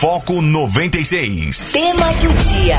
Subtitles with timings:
[0.00, 1.70] Foco 96.
[1.72, 2.78] Tema do dia.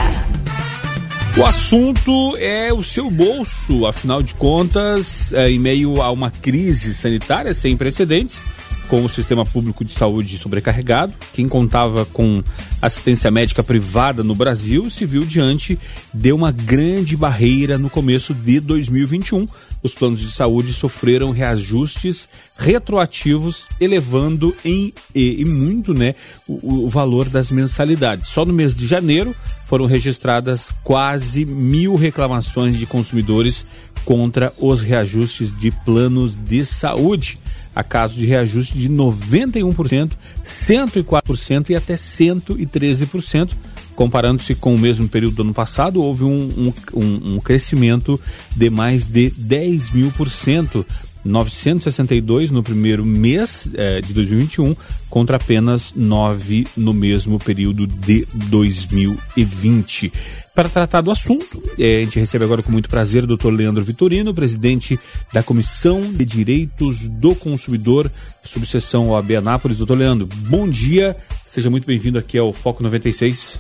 [1.38, 6.94] O assunto é o seu bolso, afinal de contas, é, em meio a uma crise
[6.94, 8.46] sanitária sem precedentes,
[8.88, 12.42] com o sistema público de saúde sobrecarregado, quem contava com
[12.82, 15.78] assistência médica privada no Brasil se viu diante
[16.14, 19.46] de uma grande barreira no começo de 2021.
[19.82, 22.28] Os planos de saúde sofreram reajustes
[22.58, 26.16] retroativos, elevando em e, e muito né,
[26.48, 28.30] o, o valor das mensalidades.
[28.30, 29.34] Só no mês de janeiro
[29.68, 33.66] foram registradas quase mil reclamações de consumidores
[34.04, 37.38] contra os reajustes de planos de saúde
[37.76, 40.12] a caso de reajuste de 91%,
[40.44, 43.52] 104% e até 113%.
[44.00, 48.18] Comparando-se com o mesmo período do ano passado, houve um, um, um crescimento
[48.56, 50.86] de mais de 10 mil por cento
[51.26, 54.74] 962 no primeiro mês eh, de 2021,
[55.10, 60.14] contra apenas 9 no mesmo período de 2020.
[60.56, 63.50] Para tratar do assunto, eh, a gente recebe agora com muito prazer o Dr.
[63.50, 64.98] Leandro Vitorino, presidente
[65.34, 68.10] da Comissão de Direitos do Consumidor,
[68.46, 69.78] subseção OAB Anápolis.
[69.78, 73.60] Doutor Leandro, bom dia, seja muito bem-vindo aqui ao Foco 96.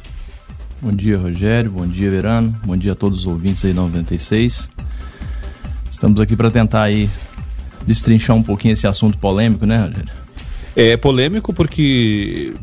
[0.82, 4.70] Bom dia, Rogério, bom dia, Verano, bom dia a todos os ouvintes aí 96.
[5.92, 7.10] Estamos aqui para tentar aí
[7.86, 10.10] destrinchar um pouquinho esse assunto polêmico, né, Rogério?
[10.78, 12.54] É polêmico porque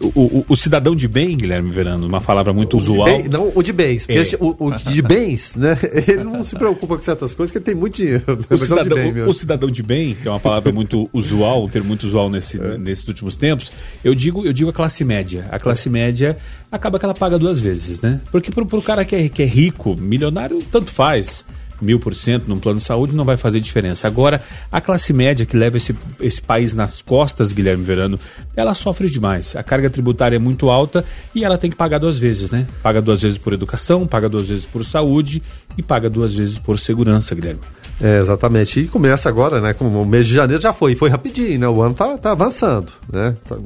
[0.00, 3.06] o, o, o, cidadão de bem, Guilherme Verano, uma palavra muito o usual.
[3.06, 4.22] Bem, não o de bens, é.
[4.40, 5.78] o, o, de bens, né?
[6.08, 8.24] Ele não se preocupa com certas coisas, porque ele tem muito dinheiro.
[8.26, 8.44] Né?
[8.50, 11.88] O cidadão, de o, cidadão de bem, que é uma palavra muito usual, um termo
[11.88, 12.76] muito usual nesse, é.
[12.76, 13.70] nesses últimos tempos,
[14.02, 15.46] eu digo, eu digo a classe média.
[15.50, 16.36] A classe média
[16.72, 18.20] acaba que ela paga duas vezes, né?
[18.32, 21.44] Porque pro, pro cara que é, que é rico, milionário, tanto faz
[21.80, 24.06] mil por cento num plano de saúde não vai fazer diferença.
[24.06, 24.40] Agora,
[24.70, 28.18] a classe média que leva esse, esse país nas costas, Guilherme Verano,
[28.56, 29.56] ela sofre demais.
[29.56, 32.66] A carga tributária é muito alta e ela tem que pagar duas vezes, né?
[32.82, 35.42] Paga duas vezes por educação, paga duas vezes por saúde
[35.76, 37.60] e paga duas vezes por segurança, Guilherme.
[38.00, 38.80] É, exatamente.
[38.80, 39.72] E começa agora, né?
[39.72, 41.68] Como o mês de janeiro já foi, foi rapidinho, né?
[41.68, 43.34] O ano tá, tá avançando, né?
[43.46, 43.56] Tá,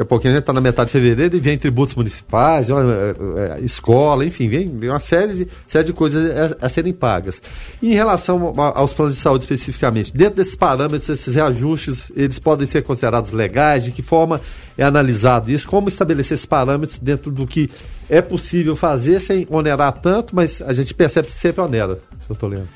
[0.00, 2.72] daqui a pouquinho a gente tá na metade de fevereiro e vem tributos municipais, é,
[2.72, 7.42] é, é, escola, enfim, vem, uma série de, série de coisas a, a serem pagas.
[7.82, 12.66] E em relação aos planos de saúde especificamente, dentro desses parâmetros, esses reajustes, eles podem
[12.66, 13.84] ser considerados legais?
[13.84, 14.40] De que forma
[14.76, 15.68] é analisado isso?
[15.68, 17.70] Como estabelecer esses parâmetros dentro do que
[18.08, 22.68] é possível fazer sem onerar tanto, mas a gente percebe que sempre onera, doutor Leandro.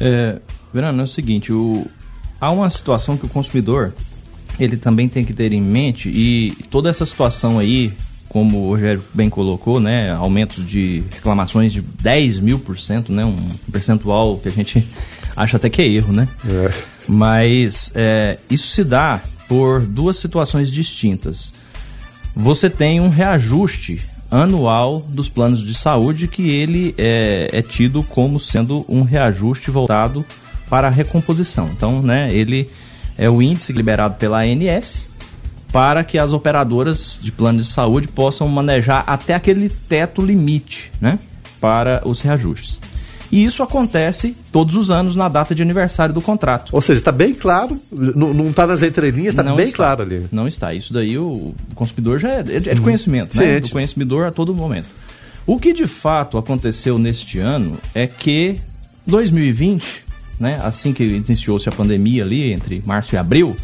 [0.00, 0.38] É,
[0.72, 1.86] Verano, é o seguinte, o,
[2.40, 3.92] há uma situação que o consumidor
[4.58, 7.92] ele também tem que ter em mente e toda essa situação aí,
[8.28, 13.24] como o Rogério bem colocou, né, aumentos de reclamações de 10 mil por cento, né,
[13.24, 13.36] um
[13.70, 14.86] percentual que a gente
[15.36, 16.28] acha até que é erro, né?
[16.48, 16.70] É.
[17.08, 21.52] Mas é, isso se dá por duas situações distintas.
[22.34, 28.40] Você tem um reajuste anual dos planos de saúde que ele é, é tido como
[28.40, 30.24] sendo um reajuste voltado
[30.68, 31.70] para a recomposição.
[31.72, 32.68] Então, né, ele
[33.16, 35.06] é o índice liberado pela ANS
[35.72, 41.18] para que as operadoras de plano de saúde possam manejar até aquele teto limite, né,
[41.60, 42.80] para os reajustes.
[43.30, 46.70] E isso acontece todos os anos na data de aniversário do contrato.
[46.72, 50.26] Ou seja, está bem claro, não está nas entrelinhas, está bem está, claro ali.
[50.30, 50.72] Não está.
[50.72, 53.60] Isso daí o consumidor já é, é de conhecimento, né?
[53.60, 54.88] Do consumidor a todo momento.
[55.46, 58.60] O que de fato aconteceu neste ano é que
[59.06, 60.05] 2020,
[60.38, 63.56] né, assim que iniciou-se a pandemia ali, entre março e abril,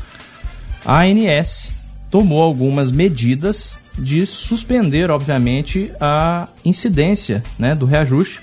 [0.84, 1.68] a ANS
[2.10, 8.40] tomou algumas medidas de suspender, obviamente, a incidência né, do reajuste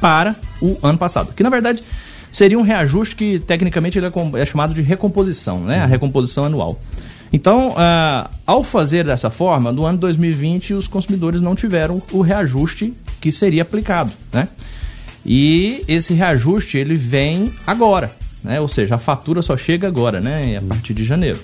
[0.00, 1.32] para o ano passado.
[1.34, 1.82] Que na verdade
[2.32, 5.80] seria um reajuste que tecnicamente ele é, é chamado de recomposição, né?
[5.80, 5.90] A uhum.
[5.90, 6.80] recomposição anual.
[7.32, 12.92] Então, uh, ao fazer dessa forma, no ano 2020 os consumidores não tiveram o reajuste
[13.20, 14.48] que seria aplicado, né?
[15.24, 18.10] E esse reajuste ele vem agora,
[18.42, 18.60] né?
[18.60, 20.56] Ou seja, a fatura só chega agora, né?
[20.56, 21.38] A partir de janeiro.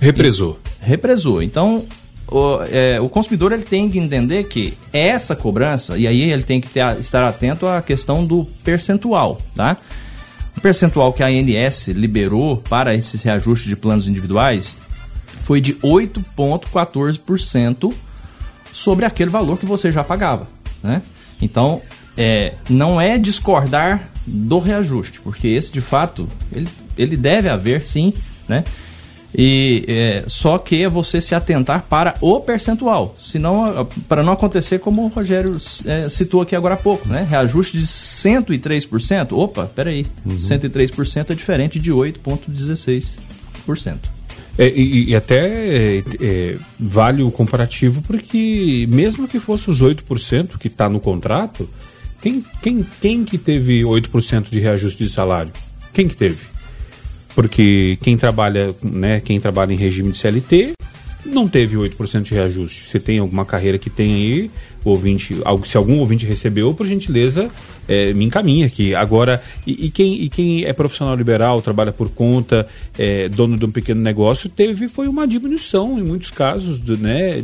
[0.00, 0.58] Represou.
[0.82, 1.42] E, represou.
[1.42, 1.86] Então,
[2.26, 6.60] o, é, o consumidor ele tem que entender que essa cobrança, e aí ele tem
[6.60, 9.78] que ter, estar atento à questão do percentual, tá?
[10.56, 14.78] O percentual que a ANS liberou para esses reajustes de planos individuais
[15.42, 17.92] foi de 8,14%
[18.72, 20.48] sobre aquele valor que você já pagava,
[20.82, 21.02] né?
[21.42, 21.82] Então,
[22.16, 28.12] é, não é discordar do reajuste, porque esse de fato ele, ele deve haver sim,
[28.48, 28.64] né?
[29.36, 34.78] E é, só que é você se atentar para o percentual, senão para não acontecer
[34.78, 37.26] como o Rogério é, citou aqui agora há pouco, né?
[37.28, 39.32] Reajuste de 103%.
[39.32, 40.36] Opa, peraí, uhum.
[40.36, 43.96] 103% é diferente de 8,16%.
[44.56, 50.58] É, e, e, até é, é, vale o comparativo porque mesmo que fosse os 8%
[50.58, 51.68] que está no contrato,
[52.24, 55.52] quem, quem, quem que teve 8% de reajuste de salário?
[55.92, 56.42] Quem que teve?
[57.34, 60.72] Porque quem trabalha, né, quem trabalha em regime de CLT
[61.24, 62.84] não teve 8% de reajuste.
[62.84, 64.50] Você tem alguma carreira que tem aí,
[64.84, 67.50] ouvinte, se algum ouvinte recebeu, por gentileza,
[67.88, 68.94] é, me encaminha aqui.
[68.94, 72.66] Agora, e, e, quem, e quem é profissional liberal, trabalha por conta,
[72.98, 77.42] é, dono de um pequeno negócio, teve foi uma diminuição, em muitos casos, do, né,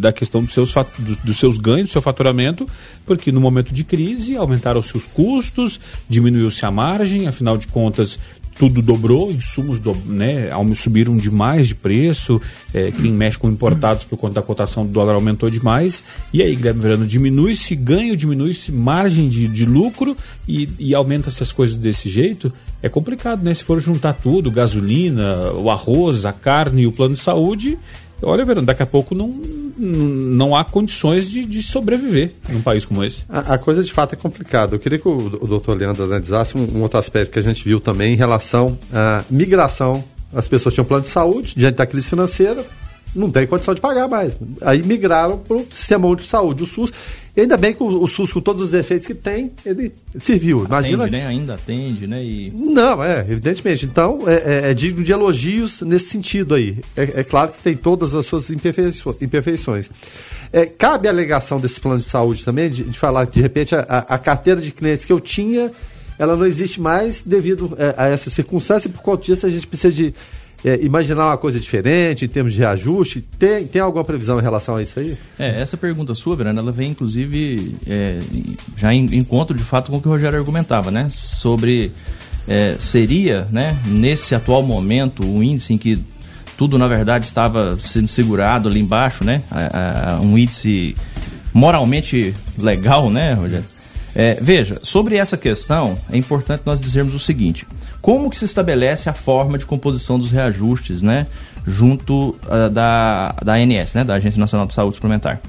[0.00, 2.66] da questão dos seus, do, dos seus ganhos, do seu faturamento,
[3.06, 8.18] porque no momento de crise aumentaram os seus custos, diminuiu-se a margem, afinal de contas,
[8.58, 12.40] tudo dobrou, insumos do, né, subiram demais de preço,
[12.72, 16.02] é, quem mexe com importados por conta da cotação do dólar aumentou demais,
[16.32, 20.16] e aí, Guilherme Verano, diminui-se ganho, diminui-se margem de, de lucro
[20.46, 22.52] e, e aumenta-se as coisas desse jeito,
[22.82, 23.54] é complicado, né?
[23.54, 27.78] Se for juntar tudo, gasolina, o arroz, a carne e o plano de saúde,
[28.22, 29.28] olha, Verano, daqui a pouco não,
[29.78, 33.24] não há condições de, de sobreviver num país como esse.
[33.28, 34.74] A, a, coisa de fato é complicada.
[34.74, 37.64] Eu queria que o, o doutor Leandro analisasse um, um, outro aspecto que a gente
[37.64, 40.02] viu também em relação à migração.
[40.32, 42.64] As pessoas tinham plano de saúde, diante da crise financeira,
[43.14, 44.38] não tem condição de pagar mais.
[44.62, 46.92] Aí migraram para o sistema de saúde, o SUS.
[47.34, 49.90] E ainda bem que o, o, SUS, com todos os defeitos que tem, ele
[50.20, 50.66] serviu.
[50.66, 51.04] Imagina.
[51.04, 51.26] Atende, né?
[51.26, 52.22] Ainda atende, né?
[52.22, 52.50] E...
[52.50, 53.86] Não, é, evidentemente.
[53.86, 56.78] Então, é, é, é digno de elogios nesse sentido aí.
[56.94, 59.88] É, é, claro que tem todas as suas imperfeições.
[60.52, 63.74] É, cabe a alegação desse plano de saúde também, de, de falar que, de repente,
[63.74, 65.72] a, a, carteira de clientes que eu tinha,
[66.18, 69.50] ela não existe mais devido a, é, a essa circunstância, e por conta disso a
[69.50, 70.14] gente precisa de
[70.64, 73.20] é, imaginar uma coisa diferente em termos de reajuste?
[73.38, 75.16] Tem, tem alguma previsão em relação a isso aí?
[75.38, 78.18] É, essa pergunta sua, Verana, ela vem inclusive é,
[78.76, 81.08] já em encontro de fato com o que o Rogério argumentava, né?
[81.10, 81.92] Sobre
[82.46, 86.02] é, seria, né, nesse atual momento, o índice em que
[86.56, 89.42] tudo na verdade estava sendo segurado ali embaixo, né?
[89.50, 90.94] A, a, um índice
[91.52, 93.66] moralmente legal, né, Rogério?
[94.14, 97.66] É, veja, sobre essa questão, é importante nós dizermos o seguinte:
[98.02, 101.28] como que se estabelece a forma de composição dos reajustes, né,
[101.64, 105.40] junto uh, da, da ANS, né, da Agência Nacional de Saúde Suplementar?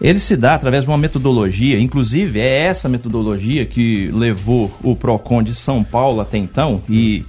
[0.00, 5.42] Ele se dá através de uma metodologia, inclusive é essa metodologia que levou o PROCON
[5.42, 7.24] de São Paulo até então, e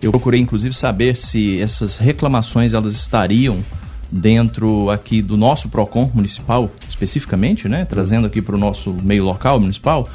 [0.00, 3.58] eu procurei inclusive saber se essas reclamações elas estariam
[4.10, 9.60] dentro aqui do nosso PROCON municipal, especificamente, né, trazendo aqui para o nosso meio local
[9.60, 10.08] municipal,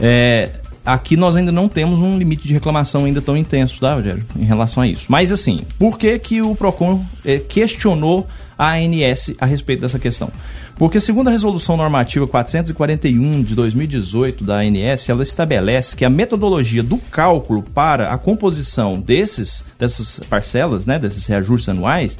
[0.00, 0.50] é,
[0.86, 4.44] aqui nós ainda não temos um limite de reclamação ainda tão intenso, tá, Rogério, em
[4.44, 5.06] relação a isso.
[5.08, 10.30] Mas assim, por que, que o PROCON é, questionou a ANS a respeito dessa questão?
[10.76, 16.82] Porque segundo a resolução normativa 441 de 2018 da ANS, ela estabelece que a metodologia
[16.82, 22.16] do cálculo para a composição desses dessas parcelas, né, desses reajustes anuais,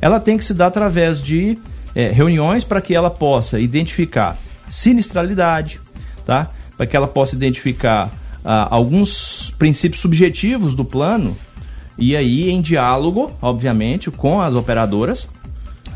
[0.00, 1.58] ela tem que se dar através de
[1.94, 4.36] é, reuniões para que ela possa identificar
[4.68, 5.80] sinistralidade,
[6.26, 6.50] tá?
[6.76, 8.12] Para que ela possa identificar
[8.44, 11.36] ah, alguns princípios subjetivos do plano
[11.98, 15.30] e aí em diálogo, obviamente, com as operadoras,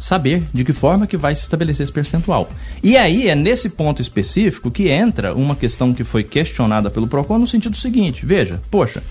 [0.00, 2.50] saber de que forma que vai se estabelecer esse percentual.
[2.82, 7.38] E aí é nesse ponto específico que entra uma questão que foi questionada pelo Procon
[7.38, 9.02] no sentido seguinte: veja, poxa,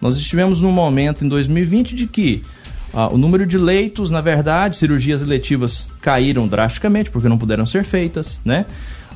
[0.00, 2.42] nós estivemos num momento em 2020 de que
[2.92, 7.84] ah, o número de leitos, na verdade, cirurgias eletivas caíram drasticamente porque não puderam ser
[7.84, 8.66] feitas, né?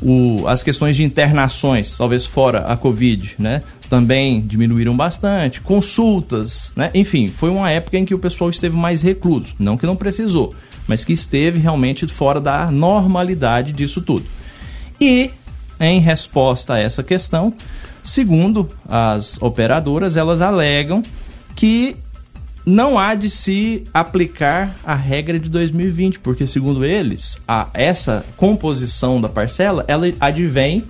[0.03, 3.63] O, as questões de internações, talvez fora a Covid, né?
[3.89, 5.61] Também diminuíram bastante.
[5.61, 6.91] Consultas, né?
[6.95, 9.55] Enfim, foi uma época em que o pessoal esteve mais recluso.
[9.59, 10.55] Não que não precisou,
[10.87, 14.25] mas que esteve realmente fora da normalidade disso tudo.
[15.01, 15.31] E,
[15.79, 17.53] em resposta a essa questão,
[18.03, 21.03] segundo as operadoras, elas alegam
[21.55, 21.97] que
[22.65, 29.21] não há de se aplicar a regra de 2020, porque segundo eles, a, essa composição
[29.21, 30.85] da parcela, ela advém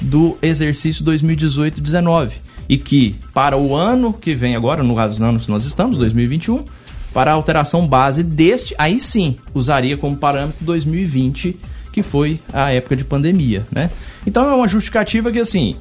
[0.00, 2.32] do exercício 2018-19
[2.68, 6.64] e que para o ano que vem agora, no caso ano que nós estamos, 2021,
[7.12, 11.56] para a alteração base deste, aí sim usaria como parâmetro 2020,
[11.92, 13.90] que foi a época de pandemia, né?
[14.26, 15.76] Então é uma justificativa que assim,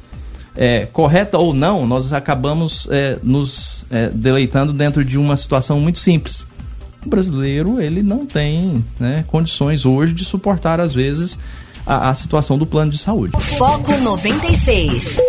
[0.58, 6.00] é, correta ou não, nós acabamos é, nos é, deleitando dentro de uma situação muito
[6.00, 6.46] simples.
[7.06, 11.38] O brasileiro ele não tem né, condições hoje de suportar às vezes
[11.86, 13.34] a, a situação do plano de saúde.
[13.40, 15.22] Foco 96.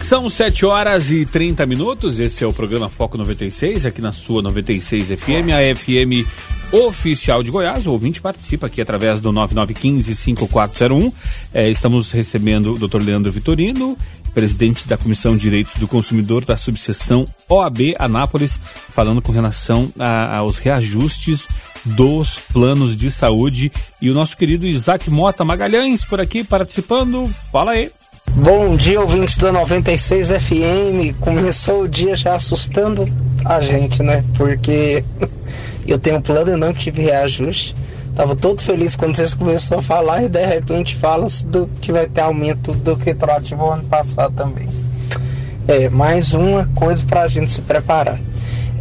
[0.00, 2.20] São 7 horas e 30 minutos.
[2.20, 6.28] Esse é o programa Foco 96, aqui na sua 96 FM, a FM
[6.72, 7.86] oficial de Goiás.
[7.86, 11.12] O ouvinte participa aqui através do 9915-5401.
[11.52, 13.02] É, estamos recebendo o Dr.
[13.02, 13.96] Leandro Vitorino
[14.32, 18.58] presidente da Comissão de Direitos do Consumidor da subseção OAB Anápolis,
[18.94, 21.46] falando com relação a, aos reajustes
[21.84, 23.70] dos planos de saúde.
[24.00, 27.26] E o nosso querido Isaac Mota Magalhães por aqui participando.
[27.50, 27.90] Fala aí.
[28.34, 31.18] Bom dia, ouvintes da 96 FM.
[31.20, 33.06] Começou o dia já assustando
[33.44, 34.24] a gente, né?
[34.36, 35.04] Porque
[35.86, 37.74] eu tenho plano e não tive reajuste.
[38.14, 42.06] Tava todo feliz quando vocês começaram a falar e de repente fala do que vai
[42.06, 44.68] ter aumento do retroativo ano passado também.
[45.66, 48.18] É, mais uma coisa para a gente se preparar.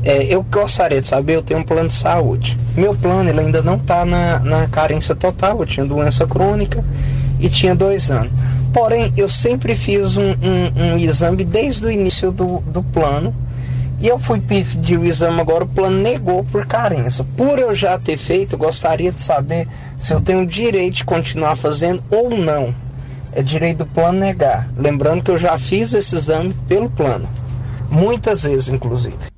[0.03, 2.57] É, eu gostaria de saber, eu tenho um plano de saúde.
[2.75, 6.83] Meu plano ele ainda não está na, na carência total, eu tinha doença crônica
[7.39, 8.33] e tinha dois anos.
[8.73, 13.33] Porém, eu sempre fiz um, um, um exame desde o início do, do plano
[14.01, 17.23] e eu fui pedir o exame agora, o plano negou por carência.
[17.37, 19.67] Por eu já ter feito, eu gostaria de saber
[19.99, 22.73] se eu tenho direito de continuar fazendo ou não.
[23.31, 24.67] É direito do plano negar.
[24.75, 27.29] Lembrando que eu já fiz esse exame pelo plano.
[27.91, 29.31] Muitas vezes, inclusive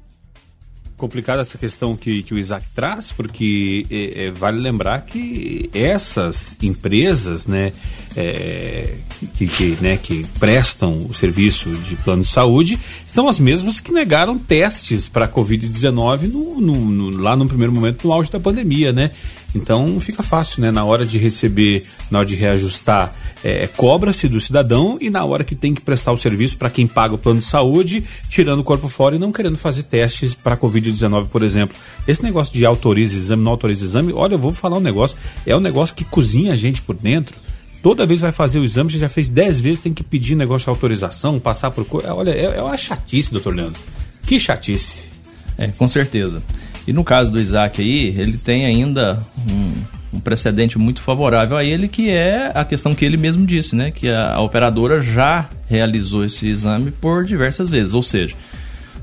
[0.95, 6.55] complicada essa questão que, que o Isaac traz, porque é, é, vale lembrar que essas
[6.63, 7.73] empresas, né,
[8.15, 8.95] é,
[9.33, 13.91] que, que, né, que prestam o serviço de plano de saúde, são as mesmas que
[13.91, 18.39] negaram testes para a Covid-19 no, no, no, lá no primeiro momento, no auge da
[18.39, 19.11] pandemia, né?
[19.55, 20.71] Então fica fácil, né?
[20.71, 23.13] Na hora de receber, na hora de reajustar,
[23.43, 26.87] é, cobra-se do cidadão e na hora que tem que prestar o serviço para quem
[26.87, 30.57] paga o plano de saúde, tirando o corpo fora e não querendo fazer testes para
[30.57, 31.75] Covid-19, por exemplo.
[32.07, 35.55] Esse negócio de autoriza exame, não autoriza exame, olha, eu vou falar um negócio, é
[35.55, 37.42] um negócio que cozinha a gente por dentro.
[37.83, 40.67] Toda vez vai fazer o exame, você já fez 10 vezes, tem que pedir negócio
[40.67, 41.85] de autorização, passar por.
[42.11, 43.81] Olha, é, é uma chatice, doutor Leandro.
[44.21, 45.09] Que chatice.
[45.57, 46.41] É, com certeza.
[46.87, 51.63] E no caso do Isaac aí, ele tem ainda um, um, precedente muito favorável a
[51.65, 53.91] ele, que é a questão que ele mesmo disse, né?
[53.91, 57.93] Que a, a operadora já realizou esse exame por diversas vezes.
[57.93, 58.33] Ou seja,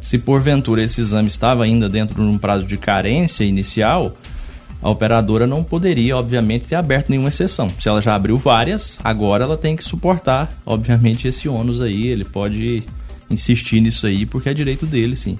[0.00, 4.16] se porventura esse exame estava ainda dentro de um prazo de carência inicial,
[4.82, 7.70] a operadora não poderia, obviamente, ter aberto nenhuma exceção.
[7.78, 12.06] Se ela já abriu várias, agora ela tem que suportar, obviamente, esse ônus aí.
[12.06, 12.82] Ele pode
[13.30, 15.38] insistir nisso aí, porque é direito dele, sim.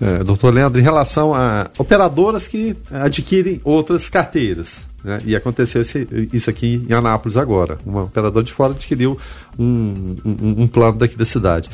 [0.00, 5.22] É, doutor Leandro, em relação a operadoras que adquirem outras carteiras, né?
[5.24, 7.78] e aconteceu esse, isso aqui em Anápolis agora.
[7.86, 9.16] Uma operadora de fora adquiriu
[9.58, 11.70] um, um, um plano daqui da cidade.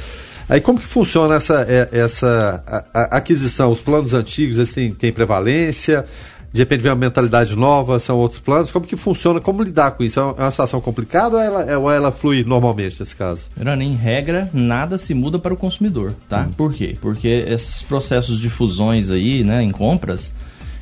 [0.48, 3.70] Aí como que funciona essa, é, essa a, a aquisição?
[3.70, 6.04] Os planos antigos eles têm, têm prevalência?
[6.52, 8.72] De repente vem uma mentalidade nova, são outros planos.
[8.72, 9.40] Como que funciona?
[9.40, 10.18] Como lidar com isso?
[10.18, 13.42] É uma situação complicada ou ela, é, ou ela flui normalmente nesse caso?
[13.54, 16.46] Verano, em regra, nada se muda para o consumidor, tá?
[16.48, 16.52] Hum.
[16.56, 16.96] Por quê?
[17.00, 20.32] Porque esses processos de fusões aí, né, em compras,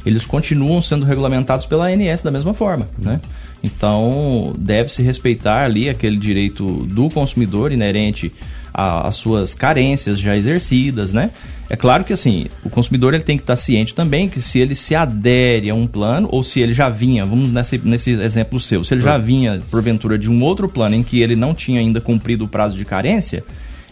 [0.04, 3.04] eles continuam sendo regulamentados pela ANS da mesma forma, hum.
[3.04, 3.20] né?
[3.66, 8.32] Então, deve-se respeitar ali aquele direito do consumidor inerente
[8.72, 11.30] às suas carências já exercidas, né?
[11.68, 14.76] É claro que assim, o consumidor ele tem que estar ciente também que se ele
[14.76, 18.84] se adere a um plano, ou se ele já vinha, vamos nesse, nesse exemplo seu,
[18.84, 22.00] se ele já vinha, porventura, de um outro plano em que ele não tinha ainda
[22.00, 23.42] cumprido o prazo de carência,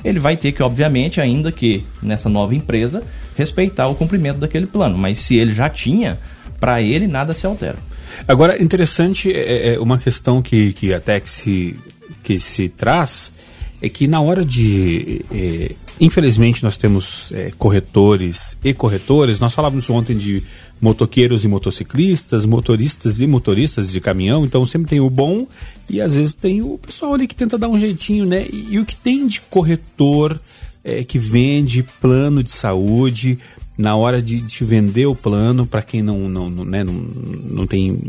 [0.05, 3.03] ele vai ter que, obviamente, ainda que nessa nova empresa,
[3.37, 4.97] respeitar o cumprimento daquele plano.
[4.97, 6.19] Mas se ele já tinha,
[6.61, 7.79] para ele nada se altera.
[8.27, 11.77] Agora, interessante é, é, é uma questão que, que até que se,
[12.23, 13.33] que se traz,
[13.81, 19.39] é que na hora de é, Infelizmente, nós temos é, corretores e corretores.
[19.39, 20.43] Nós falávamos ontem de
[20.81, 24.45] motoqueiros e motociclistas, motoristas e motoristas de caminhão.
[24.45, 25.47] Então, sempre tem o bom
[25.89, 28.45] e às vezes tem o pessoal ali que tenta dar um jeitinho, né?
[28.53, 30.41] E, e o que tem de corretor
[30.83, 33.39] é, que vende plano de saúde
[33.77, 37.67] na hora de, de vender o plano para quem não, não, não, né, não, não
[37.67, 38.01] tem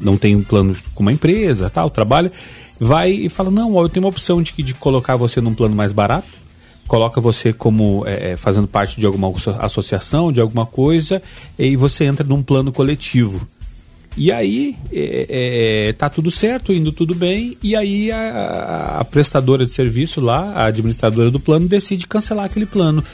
[0.00, 2.30] não tem um plano com uma empresa, tal, trabalho,
[2.78, 5.74] vai e fala: Não, ó, eu tenho uma opção de, de colocar você num plano
[5.74, 6.38] mais barato
[6.88, 11.22] coloca você como é, é, fazendo parte de alguma associação, de alguma coisa,
[11.58, 13.46] e você entra num plano coletivo.
[14.16, 19.64] E aí é, é, tá tudo certo, indo tudo bem, e aí a, a, prestadora
[19.64, 23.04] de serviço lá, a administradora do plano, decide cancelar aquele plano.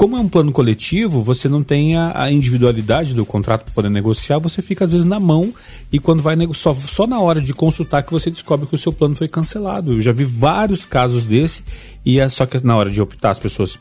[0.00, 3.90] Como é um plano coletivo, você não tem a, a individualidade do contrato para poder
[3.90, 5.52] negociar, você fica às vezes na mão
[5.92, 8.94] e quando vai só, só na hora de consultar que você descobre que o seu
[8.94, 9.92] plano foi cancelado.
[9.92, 11.62] Eu já vi vários casos desse
[12.02, 13.78] e é só que na hora de optar as pessoas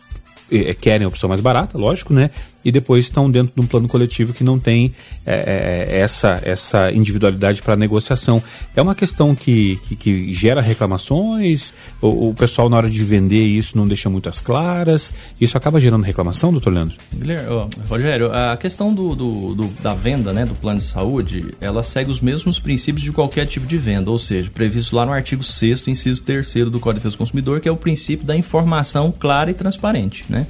[0.51, 2.31] é, querem a opção mais barata, lógico, né?
[2.63, 4.93] E depois estão dentro de um plano coletivo que não tem
[5.25, 8.41] é, é, essa, essa individualidade para negociação.
[8.75, 13.43] É uma questão que, que, que gera reclamações, o, o, pessoal na hora de vender
[13.43, 16.97] isso não deixa muitas claras, isso acaba gerando reclamação, doutor Leandro?
[17.87, 22.11] Rogério, a questão do, do, do, da venda né, do plano de saúde, ela segue
[22.11, 25.87] os mesmos princípios de qualquer tipo de venda, ou seja, previsto lá no artigo 6
[25.87, 29.51] inciso 3 do Código de Defesa do Consumidor, que é o princípio da informação clara
[29.51, 30.25] e transparente.
[30.29, 30.45] Né?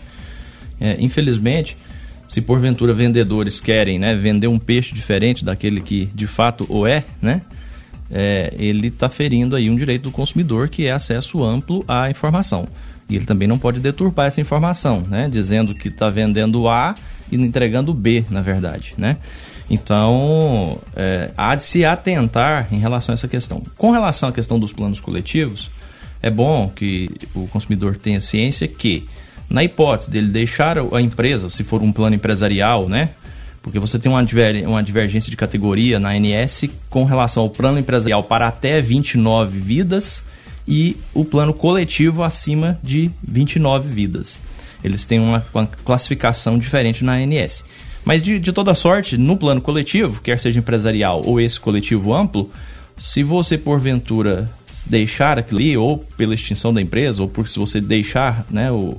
[0.79, 1.77] É, infelizmente,
[2.29, 7.03] se porventura vendedores querem né, vender um peixe diferente daquele que de fato o é,
[7.19, 7.41] né,
[8.11, 12.67] é ele está ferindo aí um direito do consumidor que é acesso amplo à informação.
[13.09, 16.95] E ele também não pode deturpar essa informação, né, dizendo que está vendendo A
[17.31, 18.93] e entregando B, na verdade.
[18.95, 19.17] Né?
[19.67, 23.63] Então, é, há de se atentar em relação a essa questão.
[23.77, 25.71] Com relação à questão dos planos coletivos,
[26.21, 29.07] é bom que o consumidor tenha ciência que
[29.49, 33.09] na hipótese dele deixar a empresa, se for um plano empresarial, né?
[33.61, 37.79] Porque você tem uma, diver, uma divergência de categoria na ANS com relação ao plano
[37.79, 40.23] empresarial para até 29 vidas
[40.67, 44.39] e o plano coletivo acima de 29 vidas.
[44.83, 47.65] Eles têm uma, uma classificação diferente na ANS.
[48.05, 52.49] Mas de, de toda sorte, no plano coletivo, quer seja empresarial ou esse coletivo amplo,
[52.97, 54.49] se você porventura
[54.85, 58.97] deixar aquilo ali, ou pela extinção da empresa, ou porque se você deixar né, o,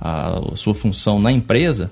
[0.00, 1.90] a, sua função na empresa,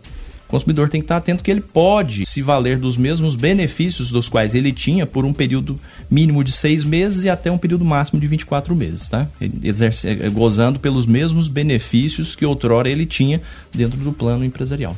[0.49, 4.29] o consumidor tem que estar atento que ele pode se valer dos mesmos benefícios dos
[4.29, 8.21] quais ele tinha por um período mínimo de seis meses e até um período máximo
[8.21, 9.27] de 24 meses, tá?
[9.63, 13.43] Exerce, eh, gozando pelos mesmos benefícios que outrora ele tinha
[13.75, 14.97] dentro do plano empresarial.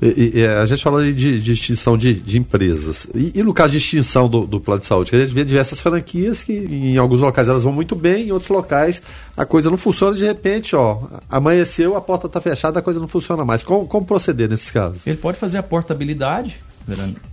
[0.00, 3.08] E, e, a gente falou de, de extinção de, de empresas.
[3.14, 5.80] E, e, no caso de extinção do, do, plano de saúde, a gente vê diversas
[5.80, 9.02] franquias que em alguns locais elas vão muito bem, em outros locais
[9.36, 13.08] a coisa não funciona, de repente, ó, amanheceu, a porta está fechada, a coisa não
[13.08, 13.64] funciona mais.
[13.64, 15.06] Como, como proceder nesses casos?
[15.06, 16.60] Ele pode fazer a portabilidade,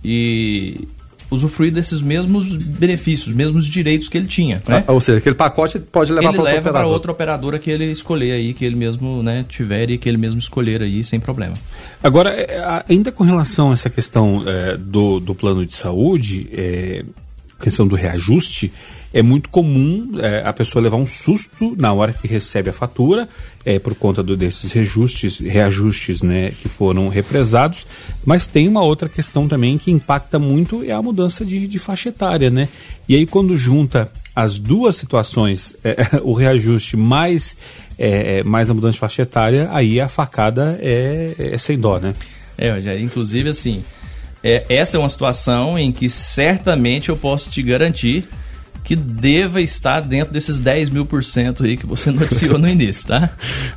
[0.04, 0.88] e
[1.30, 4.62] usufruir desses mesmos benefícios, mesmos direitos que ele tinha.
[4.66, 4.84] Né?
[4.86, 8.32] Ah, ou seja, aquele pacote pode levar para leva para outra operadora que ele escolher
[8.32, 11.54] aí, que ele mesmo né, tiver e que ele mesmo escolher aí sem problema.
[12.02, 17.04] Agora, é, ainda com relação a essa questão é, do, do plano de saúde, é,
[17.60, 18.72] questão do reajuste,
[19.16, 23.26] é muito comum é, a pessoa levar um susto na hora que recebe a fatura,
[23.64, 27.86] é, por conta do, desses reajustes, reajustes né, que foram represados,
[28.26, 32.10] mas tem uma outra questão também que impacta muito, é a mudança de, de faixa
[32.10, 32.68] etária, né?
[33.08, 37.56] E aí quando junta as duas situações, é, o reajuste mais,
[37.98, 42.12] é, mais a mudança de faixa etária, aí a facada é, é sem dó, né?
[42.58, 43.82] É, Rogério, inclusive assim,
[44.44, 48.28] é, essa é uma situação em que certamente eu posso te garantir
[48.86, 53.08] que deva estar dentro desses 10 mil por cento aí que você noticiou no início,
[53.08, 53.30] tá?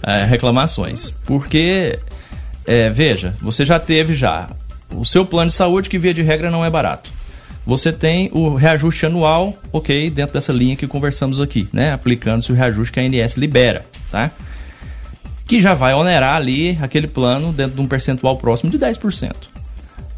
[0.03, 1.09] É, reclamações.
[1.25, 1.97] Porque,
[2.63, 4.47] é, veja, você já teve já
[4.95, 7.09] o seu plano de saúde, que via de regra não é barato.
[7.65, 11.91] Você tem o reajuste anual, ok, dentro dessa linha que conversamos aqui, né?
[11.91, 14.29] Aplicando-se o reajuste que a ANS libera, tá?
[15.47, 19.33] Que já vai onerar ali aquele plano dentro de um percentual próximo de 10%.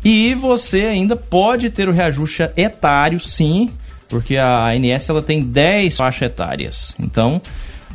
[0.04, 3.72] E você ainda pode ter o reajuste etário, sim,
[4.12, 6.96] porque a ANS ela tem 10 faixas etárias.
[7.00, 7.42] Então,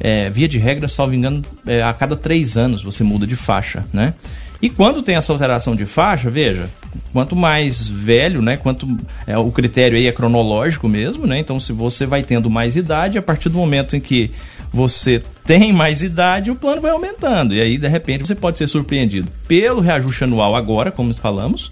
[0.01, 3.85] é, via de regra, salvo engano, é, a cada três anos você muda de faixa,
[3.93, 4.15] né?
[4.61, 6.71] E quando tem essa alteração de faixa, veja,
[7.13, 8.89] quanto mais velho, né, quanto
[9.27, 11.39] é, o critério aí é cronológico mesmo, né?
[11.39, 14.31] Então, se você vai tendo mais idade, a partir do momento em que
[14.73, 17.55] você tem mais idade, o plano vai aumentando.
[17.55, 21.71] E aí, de repente, você pode ser surpreendido pelo reajuste anual agora, como falamos,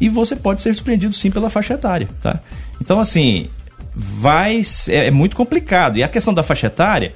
[0.00, 2.40] e você pode ser surpreendido sim pela faixa etária, tá?
[2.80, 3.48] Então, assim,
[3.94, 5.96] vai é, é muito complicado.
[5.96, 7.14] E a questão da faixa etária,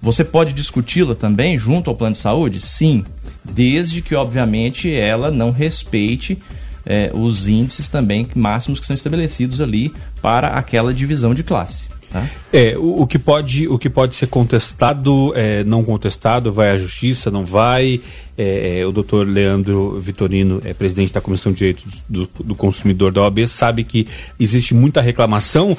[0.00, 2.60] você pode discuti-la também junto ao plano de saúde?
[2.60, 3.04] Sim,
[3.44, 6.38] desde que, obviamente, ela não respeite
[6.86, 11.84] é, os índices também máximos que são estabelecidos ali para aquela divisão de classe.
[12.10, 12.26] Tá?
[12.52, 16.76] É, o, o, que pode, o que pode ser contestado, é, não contestado, vai à
[16.76, 18.00] justiça, não vai.
[18.36, 23.12] É, é o doutor Leandro Vitorino, é presidente da Comissão de Direitos do, do Consumidor
[23.12, 24.08] da OAB, sabe que
[24.40, 25.76] existe muita reclamação.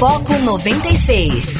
[0.00, 1.56] Foco 96.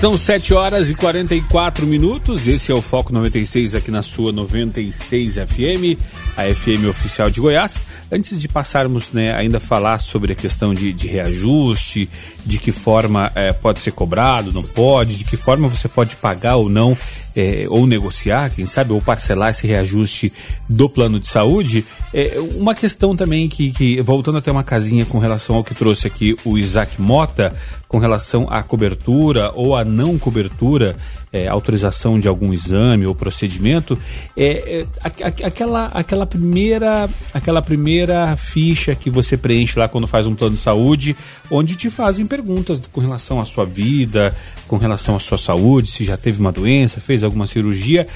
[0.00, 2.46] São 7 horas e 44 minutos.
[2.46, 5.98] Esse é o Foco 96 aqui na sua 96 FM,
[6.36, 7.80] a FM oficial de Goiás.
[8.10, 12.08] Antes de passarmos né, ainda falar sobre a questão de, de reajuste,
[12.44, 16.56] de que forma é, pode ser cobrado, não pode, de que forma você pode pagar
[16.56, 16.96] ou não
[17.34, 20.32] é, ou negociar, quem sabe, ou parcelar esse reajuste
[20.68, 21.84] do plano de saúde.
[22.12, 26.06] É, uma questão também que, que, voltando até uma casinha com relação ao que trouxe
[26.06, 27.54] aqui o Isaac Mota,
[27.88, 30.96] com relação à cobertura ou à não cobertura,
[31.32, 33.98] é, autorização de algum exame ou procedimento,
[34.36, 34.86] é, é
[35.44, 40.62] aquela, aquela, primeira, aquela primeira ficha que você preenche lá quando faz um plano de
[40.62, 41.16] saúde,
[41.50, 44.34] onde te fazem perguntas com relação à sua vida,
[44.66, 48.06] com relação à sua saúde, se já teve uma doença, fez alguma cirurgia.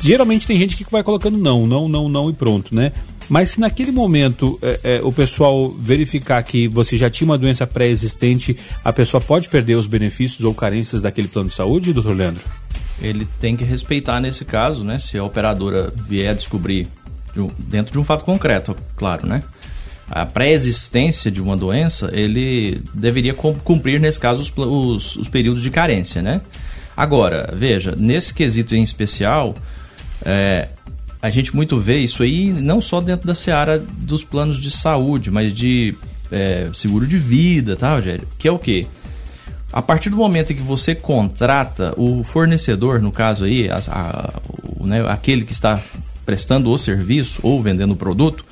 [0.00, 2.90] Geralmente tem gente que vai colocando não, não, não, não e pronto, né?
[3.28, 7.66] Mas se naquele momento é, é, o pessoal verificar que você já tinha uma doença
[7.66, 12.44] pré-existente, a pessoa pode perder os benefícios ou carências daquele plano de saúde, doutor Leandro?
[13.00, 14.98] Ele tem que respeitar nesse caso, né?
[14.98, 16.86] Se a operadora vier descobrir
[17.32, 19.42] de um, dentro de um fato concreto, claro, né?
[20.08, 25.70] A pré-existência de uma doença, ele deveria cumprir, nesse caso, os, os, os períodos de
[25.70, 26.42] carência, né?
[26.96, 29.56] Agora, veja, nesse quesito em especial,
[30.24, 30.68] é,
[31.24, 35.30] a gente muito vê isso aí não só dentro da seara dos planos de saúde,
[35.30, 35.94] mas de
[36.30, 38.28] é, seguro de vida, tá, Rogério?
[38.38, 38.86] Que é o quê?
[39.72, 44.34] A partir do momento em que você contrata o fornecedor, no caso aí, a, a,
[44.78, 45.80] o, né, aquele que está
[46.26, 48.44] prestando o serviço ou vendendo o produto,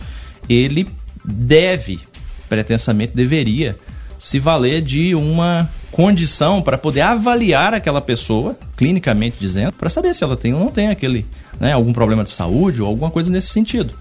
[0.49, 0.89] ele
[1.23, 2.01] deve,
[2.49, 3.77] pretensamente deveria,
[4.23, 10.23] se valer de uma condição para poder avaliar aquela pessoa, clinicamente dizendo, para saber se
[10.23, 11.27] ela tem ou não tem aquele,
[11.59, 13.93] né, algum problema de saúde ou alguma coisa nesse sentido.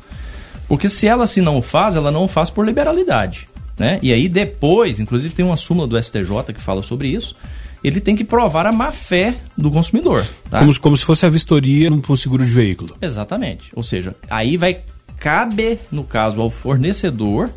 [0.67, 3.49] Porque se ela se não faz, ela não faz por liberalidade.
[3.79, 3.97] Né?
[4.03, 7.35] E aí depois, inclusive tem uma súmula do STJ que fala sobre isso,
[7.83, 10.23] ele tem que provar a má fé do consumidor.
[10.51, 10.59] Tá?
[10.59, 12.95] Como, como se fosse a vistoria num seguro de veículo.
[13.01, 13.71] Exatamente.
[13.75, 14.81] Ou seja, aí vai
[15.17, 17.49] caber, no caso, ao fornecedor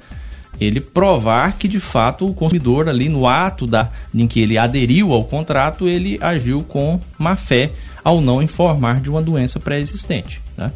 [0.60, 5.12] ele provar que de fato o consumidor ali no ato da, em que ele aderiu
[5.12, 7.70] ao contrato, ele agiu com má fé
[8.02, 10.40] ao não informar de uma doença pré-existente.
[10.56, 10.70] Né?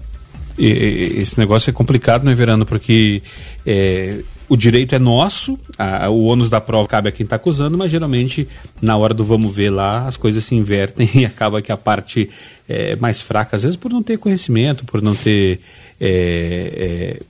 [0.59, 2.67] esse negócio é complicado, né, Verano?
[2.67, 3.23] Porque
[3.65, 7.77] é, o direito é nosso, a, o ônus da prova cabe a quem está acusando,
[7.77, 8.49] mas geralmente
[8.81, 12.29] na hora do vamos ver lá as coisas se invertem e acaba que a parte
[12.69, 15.61] é, mais fraca, às vezes por não ter conhecimento, por não ter.
[16.01, 17.21] É,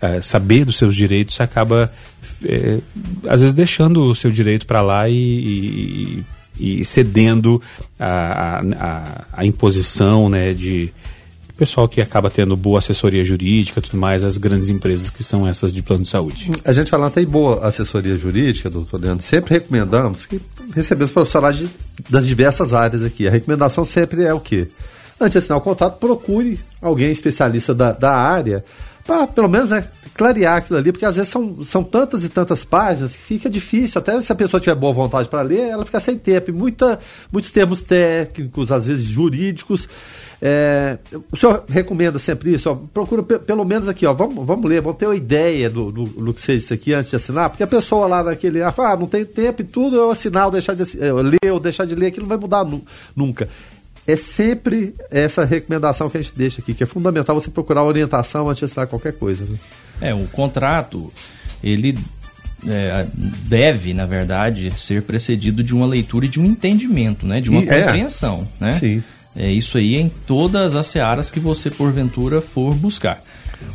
[0.00, 1.92] é saber dos seus direitos, acaba,
[2.44, 2.78] é,
[3.28, 6.24] às vezes, deixando o seu direito para lá e,
[6.58, 7.60] e, e cedendo
[7.98, 10.92] a, a, a, imposição né, de
[11.60, 15.70] pessoal que acaba tendo boa assessoria jurídica tudo mais, as grandes empresas que são essas
[15.70, 16.50] de plano de saúde.
[16.64, 20.40] A gente falando até em boa assessoria jurídica, doutor Leandro, sempre recomendamos que
[20.74, 21.68] recebemos profissionais de,
[22.08, 23.28] das diversas áreas aqui.
[23.28, 24.68] A recomendação sempre é o quê?
[25.20, 28.64] Antes de assinar o contrato, procure alguém especialista da, da área
[29.04, 29.84] para pelo menos né,
[30.14, 33.98] clarear aquilo ali, porque às vezes são, são tantas e tantas páginas que fica difícil,
[33.98, 36.50] até se a pessoa tiver boa vontade para ler, ela fica sem tempo.
[36.50, 36.98] E muita,
[37.32, 39.88] muitos termos técnicos, às vezes jurídicos.
[40.42, 40.98] É,
[41.30, 42.70] o senhor recomenda sempre isso?
[42.70, 46.04] Ó, procura pelo menos aqui, ó, vamos, vamos ler, vamos ter uma ideia do, do,
[46.04, 49.06] do, que seja isso aqui antes de assinar, porque a pessoa lá naquele, ah, não
[49.06, 52.06] tem tempo e tudo, eu assinar ou deixar de eu ler ou deixar de ler,
[52.06, 52.82] aquilo não vai mudar nu,
[53.14, 53.48] nunca
[54.12, 58.48] é sempre essa recomendação que a gente deixa aqui, que é fundamental você procurar orientação
[58.48, 59.44] antes de assinar qualquer coisa.
[59.44, 59.58] Né?
[60.00, 61.12] É, o contrato,
[61.62, 61.98] ele
[62.66, 67.40] é, deve, na verdade, ser precedido de uma leitura e de um entendimento, né?
[67.40, 67.82] De uma e, é.
[67.82, 68.64] compreensão, é.
[68.64, 68.72] né?
[68.72, 69.02] Sim.
[69.36, 73.22] É isso aí em todas as searas que você, porventura, for buscar.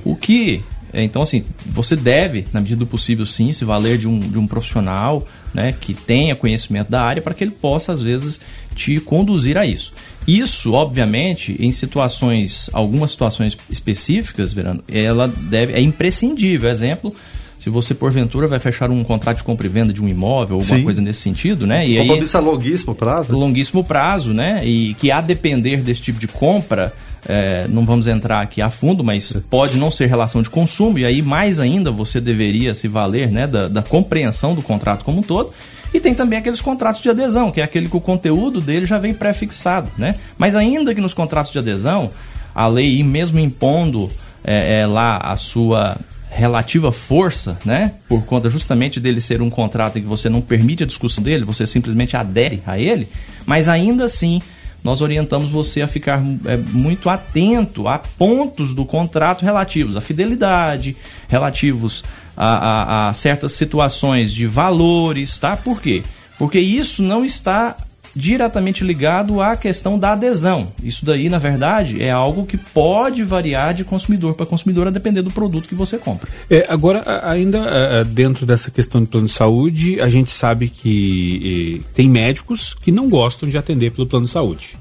[0.03, 0.63] O que
[0.95, 4.39] é, então, assim, você deve, na medida do possível, sim, se valer de um, de
[4.39, 8.39] um profissional né, que tenha conhecimento da área para que ele possa, às vezes,
[8.73, 9.91] te conduzir a isso.
[10.27, 16.69] Isso, obviamente, em situações, algumas situações específicas, Verano, ela deve, é imprescindível.
[16.69, 17.15] Exemplo,
[17.59, 20.61] se você porventura vai fechar um contrato de compra e venda de um imóvel ou
[20.61, 21.87] alguma coisa nesse sentido, né?
[21.87, 23.33] E aí, a longuíssimo prazo.
[23.33, 24.65] Longuíssimo prazo, né?
[24.65, 26.93] E que a depender desse tipo de compra,
[27.27, 31.05] é, não vamos entrar aqui a fundo, mas pode não ser relação de consumo, e
[31.05, 35.23] aí mais ainda você deveria se valer né, da, da compreensão do contrato como um
[35.23, 35.51] todo.
[35.95, 38.97] E tem também aqueles contratos de adesão, que é aquele que o conteúdo dele já
[38.97, 40.15] vem pré-fixado, né?
[40.37, 42.11] Mas ainda que nos contratos de adesão,
[42.53, 44.11] a lei, mesmo impondo
[44.43, 45.95] é, é, lá a sua
[46.29, 47.93] relativa força, né?
[48.09, 51.45] Por conta justamente dele ser um contrato em que você não permite a discussão dele,
[51.45, 53.07] você simplesmente adere a ele,
[53.45, 54.41] mas ainda assim
[54.85, 60.95] nós orientamos você a ficar é, muito atento a pontos do contrato relativos à fidelidade,
[61.27, 62.03] relativos
[62.37, 65.57] a, a, a certas situações de valores, tá?
[65.57, 66.03] Por quê?
[66.37, 67.75] Porque isso não está
[68.15, 70.69] diretamente ligado à questão da adesão.
[70.81, 75.21] Isso daí, na verdade, é algo que pode variar de consumidor para consumidor a depender
[75.21, 76.29] do produto que você compra.
[76.49, 82.09] É, agora, ainda dentro dessa questão do plano de saúde, a gente sabe que tem
[82.09, 84.77] médicos que não gostam de atender pelo plano de saúde.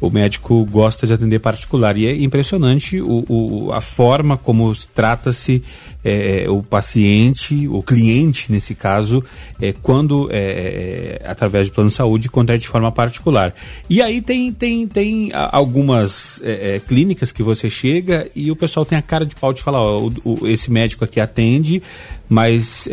[0.00, 1.96] O médico gosta de atender particular.
[1.96, 5.62] E é impressionante o, o a forma como trata-se
[6.02, 9.22] é, o paciente, o cliente, nesse caso,
[9.60, 13.54] é, quando é, é através de plano de saúde, quando é de forma particular.
[13.88, 18.86] E aí tem, tem, tem algumas é, é, clínicas que você chega e o pessoal
[18.86, 21.82] tem a cara de pau de falar: ó, o, o, esse médico aqui atende,
[22.28, 22.88] mas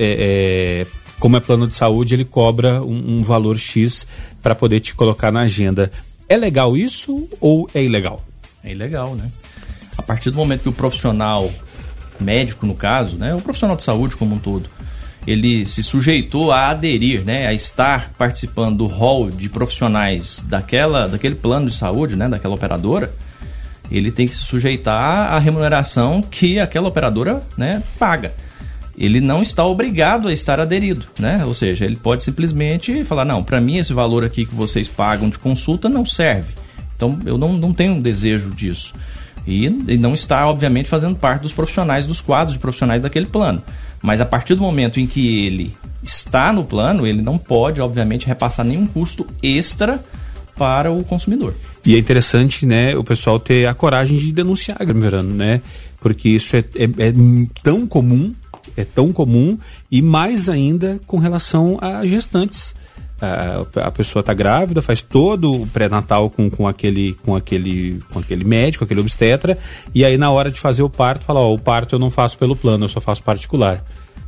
[1.19, 4.05] como é plano de saúde, ele cobra um, um valor X
[4.41, 5.91] para poder te colocar na agenda.
[6.29, 8.23] É legal isso ou é ilegal?
[8.63, 9.31] É ilegal, né?
[9.97, 11.49] A partir do momento que o profissional
[12.19, 14.69] médico, no caso, né, o profissional de saúde como um todo,
[15.25, 21.35] ele se sujeitou a aderir, né, a estar participando do hall de profissionais daquela, daquele
[21.35, 23.13] plano de saúde, né, daquela operadora,
[23.91, 28.33] ele tem que se sujeitar à remuneração que aquela operadora, né, paga.
[28.97, 31.45] Ele não está obrigado a estar aderido, né?
[31.45, 35.29] Ou seja, ele pode simplesmente falar: não, para mim esse valor aqui que vocês pagam
[35.29, 36.53] de consulta não serve.
[36.95, 38.93] Então eu não, não tenho um desejo disso.
[39.45, 43.61] E, e não está, obviamente, fazendo parte dos profissionais, dos quadros de profissionais daquele plano.
[44.01, 48.27] Mas a partir do momento em que ele está no plano, ele não pode, obviamente,
[48.27, 50.03] repassar nenhum custo extra
[50.57, 51.53] para o consumidor.
[51.85, 55.61] E é interessante, né, o pessoal ter a coragem de denunciar, Verano, né?
[56.01, 57.13] Porque isso é, é, é,
[57.63, 58.33] tão comum,
[58.77, 59.57] é tão comum,
[59.91, 62.75] e mais ainda com relação a gestantes
[63.21, 68.19] a, a pessoa está grávida, faz todo o pré-natal com, com, aquele, com, aquele, com
[68.19, 69.57] aquele médico, aquele obstetra,
[69.93, 72.37] e aí na hora de fazer o parto, fala: Ó, o parto eu não faço
[72.37, 73.83] pelo plano, eu só faço particular.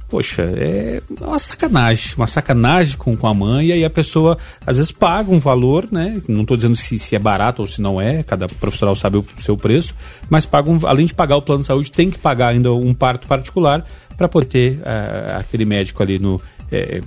[0.10, 4.78] Poxa, é uma sacanagem, uma sacanagem com, com a mãe, e aí a pessoa às
[4.78, 6.20] vezes paga um valor, né?
[6.28, 9.26] Não estou dizendo se, se é barato ou se não é, cada profissional sabe o
[9.38, 9.94] seu preço,
[10.28, 12.92] mas paga um, além de pagar o plano de saúde, tem que pagar ainda um
[12.92, 13.86] parto particular
[14.20, 16.42] para poder ter uh, aquele médico ali no.
[16.70, 17.02] É,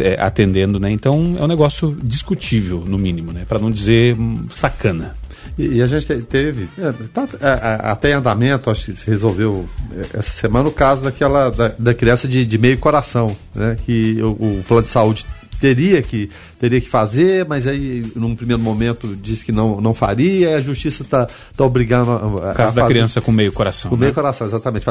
[0.00, 0.90] é, atendendo, né?
[0.90, 3.46] Então é um negócio discutível, no mínimo, né?
[3.48, 5.16] Para não dizer hum, sacana.
[5.56, 9.66] E, a gente teve, é, tá, é, é, até em andamento, acho que se resolveu
[10.12, 13.76] essa semana o caso daquela da, da criança de, de, meio coração, né?
[13.86, 15.24] Que o, o plano de saúde
[15.60, 20.56] teria que, teria que fazer, mas aí, num primeiro momento, disse que não, não faria,
[20.56, 22.26] a justiça está tá obrigando a.
[22.26, 23.90] O caso da criança com meio coração.
[23.90, 24.02] Com né?
[24.02, 24.86] meio coração, exatamente,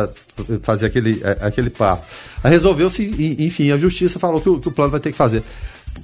[0.61, 2.03] fazer aquele, aquele parto.
[2.43, 3.03] Resolveu-se,
[3.39, 5.43] enfim, a justiça falou que o, que o plano vai ter que fazer.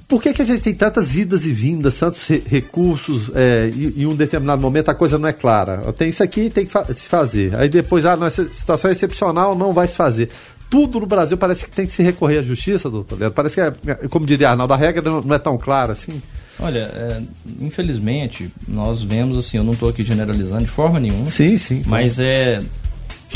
[0.08, 4.02] Por que, que a gente tem tantas idas e vindas, tantos re recursos, é, e
[4.02, 5.78] em um determinado momento a coisa não é clara?
[5.92, 7.54] Tem isso aqui, tem que fa se fazer.
[7.54, 10.30] Aí depois, ah, nossa situação é excepcional, não vai se fazer
[10.70, 13.34] tudo no Brasil parece que tem que se recorrer à justiça, doutor Leandro.
[13.34, 16.20] Parece que, é, como diria Arnaldo, a regra não é tão clara assim.
[16.58, 17.22] Olha, é,
[17.60, 21.26] infelizmente, nós vemos assim, eu não estou aqui generalizando de forma nenhuma.
[21.26, 21.82] Sim, sim.
[21.86, 22.62] Mas é.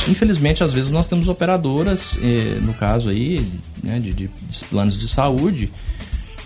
[0.06, 3.44] Infelizmente, às vezes nós temos operadoras, eh, no caso aí,
[3.82, 4.30] né, de, de,
[4.70, 5.72] planos de saúde,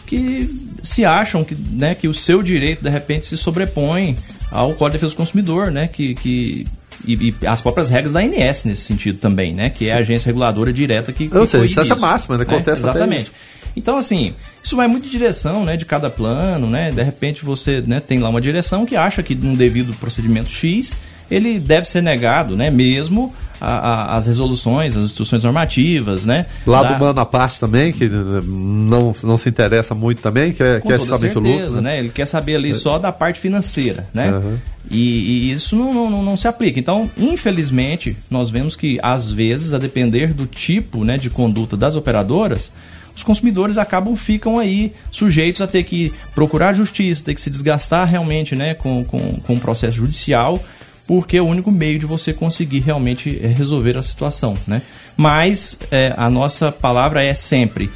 [0.07, 0.49] que
[0.83, 4.17] se acham que, né, que o seu direito, de repente, se sobrepõe
[4.51, 6.67] ao Código de Defesa do Consumidor, né, que, que
[7.05, 9.71] e, e, as próprias regras da ANS nesse sentido também, né?
[9.71, 9.91] Que Sim.
[9.91, 11.31] é a agência reguladora direta que.
[11.33, 12.45] Ou seja, essa máxima, né?
[12.45, 12.91] Acontece né?
[12.91, 13.33] Exatamente.
[13.77, 15.77] Então, assim, isso vai muito de direção, né?
[15.77, 16.91] De cada plano, né?
[16.91, 20.95] De repente você né, tem lá uma direção que acha que num devido procedimento X
[21.31, 22.71] ele deve ser negado, né?
[22.71, 26.47] Mesmo a, a, as resoluções, as instruções normativas, né?
[26.67, 26.97] Lado da...
[26.97, 30.99] humano à parte também, que não, não se interessa muito também, que é, que é
[30.99, 31.81] somente certeza, o lucro.
[31.81, 32.01] Né?
[32.01, 32.75] Ele quer saber ali é.
[32.75, 34.33] só da parte financeira, né?
[34.33, 34.59] Uhum.
[34.91, 36.81] E, e, isso não, não, não, se aplica.
[36.81, 41.95] Então, infelizmente, nós vemos que, às vezes, a depender do tipo né, de conduta das
[41.95, 42.73] operadoras,
[43.17, 48.09] os consumidores acabam ficam aí sujeitos a ter que procurar justiça, ter que se desgastar
[48.09, 50.59] realmente né, com, com, com o processo judicial
[51.07, 54.83] porque é o único meio de você conseguir realmente eh, resolver a situação, né?
[55.17, 57.91] Mas é, a nossa palavra é sempre: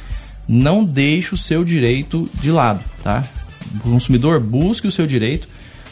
[0.47, 3.23] não deixe o seu direito de lado, tá?
[3.75, 5.47] O consumidor busque o seu direito,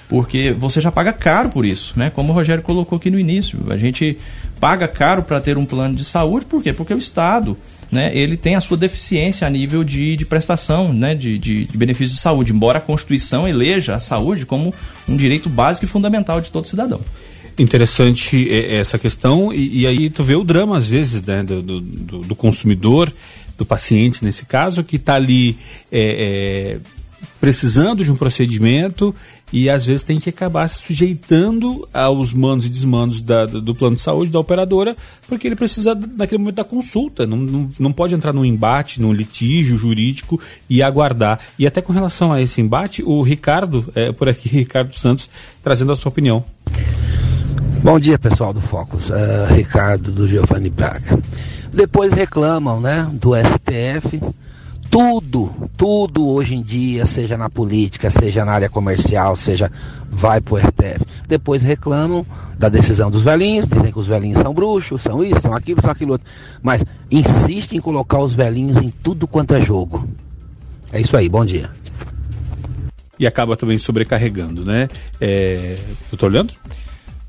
[0.07, 2.09] porque você já paga caro por isso, né?
[2.09, 4.17] Como o Rogério colocou aqui no início, a gente
[4.59, 6.71] paga caro para ter um plano de saúde, por quê?
[6.71, 7.57] Porque o Estado
[7.91, 11.77] né, ele tem a sua deficiência a nível de, de prestação né, de, de, de
[11.77, 14.73] benefícios de saúde, embora a Constituição eleja a saúde como
[15.07, 17.01] um direito básico e fundamental de todo cidadão.
[17.57, 21.81] Interessante essa questão, e, e aí tu vê o drama, às vezes, né, do, do,
[22.19, 23.11] do consumidor,
[23.57, 25.57] do paciente, nesse caso, que está ali
[25.89, 26.79] é, é,
[27.39, 29.15] precisando de um procedimento
[29.51, 33.95] e às vezes tem que acabar se sujeitando aos mandos e desmandos da, do plano
[33.95, 34.95] de saúde da operadora,
[35.27, 39.13] porque ele precisa naquele momento da consulta, não, não, não pode entrar num embate, num
[39.13, 41.39] litígio jurídico e aguardar.
[41.57, 45.29] E até com relação a esse embate, o Ricardo, é, por aqui, Ricardo Santos,
[45.63, 46.43] trazendo a sua opinião.
[47.83, 49.09] Bom dia, pessoal do Focus.
[49.09, 51.19] Uh, Ricardo do Giovanni Braga.
[51.71, 54.19] Depois reclamam, né, do STF
[54.95, 59.69] tudo, tudo hoje em dia, seja na política, seja na área comercial, seja
[60.09, 61.03] vai pro RTF.
[61.27, 62.25] Depois reclamam
[62.57, 65.91] da decisão dos velhinhos, dizem que os velhinhos são bruxos, são isso, são aquilo, são
[65.91, 66.25] aquilo outro.
[66.63, 70.07] Mas insiste em colocar os velhinhos em tudo quanto é jogo.
[70.93, 71.69] É isso aí, bom dia.
[73.19, 74.87] E acaba também sobrecarregando, né?
[75.19, 75.77] É...
[76.09, 76.55] Doutor Leandro?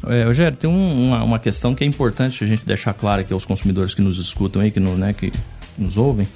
[0.07, 3.33] É, Rogério, tem um, uma, uma, questão que é importante a gente deixar clara aqui
[3.33, 5.33] aos consumidores que nos escutam aí, que, no, né, que
[5.79, 6.27] nos ouvem.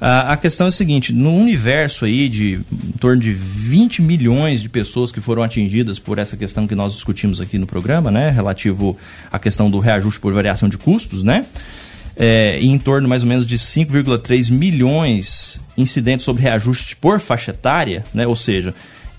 [0.00, 4.68] A questão é a seguinte: no universo aí de em torno de 20 milhões de
[4.68, 8.96] pessoas que foram atingidas por essa questão que nós discutimos aqui no programa, né, relativo
[9.32, 11.46] à questão do reajuste por variação de custos, né?
[12.16, 18.04] É, em torno mais ou menos de 5,3 milhões incidentes sobre reajuste por faixa etária,
[18.14, 18.26] né?
[18.26, 18.74] Ou seja,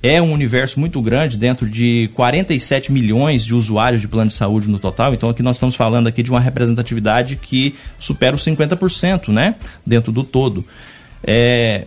[0.06, 4.68] é um universo muito grande dentro de 47 milhões de usuários de plano de saúde
[4.68, 5.14] no total.
[5.14, 9.56] Então aqui nós estamos falando aqui de uma representatividade que supera os 50%, né?
[9.86, 10.64] Dentro do todo.
[11.24, 11.86] É,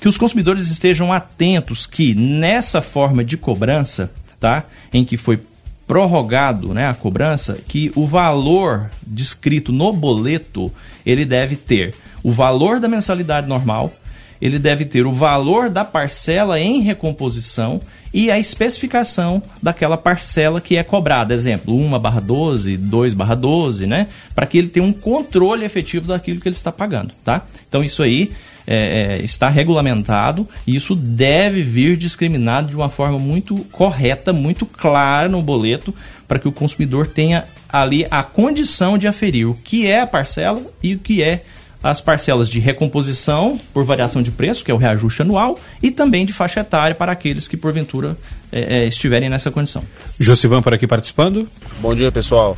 [0.00, 4.64] que os consumidores estejam atentos que nessa forma de cobrança, tá?
[4.92, 5.38] Em que foi
[5.86, 10.72] prorrogado, né, a cobrança, que o valor descrito no boleto,
[11.04, 11.94] ele deve ter
[12.24, 13.92] o valor da mensalidade normal,
[14.40, 17.80] ele deve ter o valor da parcela em recomposição
[18.12, 21.34] e a especificação daquela parcela que é cobrada.
[21.34, 24.06] Exemplo, 1 barra 12, 2 barra 12, né?
[24.34, 27.44] Para que ele tenha um controle efetivo daquilo que ele está pagando, tá?
[27.68, 28.32] Então isso aí
[28.66, 34.66] é, é, está regulamentado e isso deve vir discriminado de uma forma muito correta, muito
[34.66, 35.94] clara no boleto,
[36.26, 40.60] para que o consumidor tenha ali a condição de aferir o que é a parcela
[40.82, 41.44] e o que é
[41.82, 46.26] as parcelas de recomposição por variação de preço, que é o reajuste anual, e também
[46.26, 48.16] de faixa etária para aqueles que porventura
[48.50, 49.82] é, é, estiverem nessa condição.
[50.18, 51.48] Josivan por aqui participando.
[51.80, 52.56] Bom dia, pessoal.